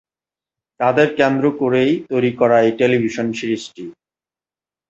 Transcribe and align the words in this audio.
তাদের 0.79 1.07
কেন্দ্র 1.19 1.45
করেই 1.61 1.91
তৈরি 2.09 2.31
করা 2.39 2.57
এই 2.65 2.71
টেলিভিশন 2.79 3.27
সিরিজটি। 3.39 3.83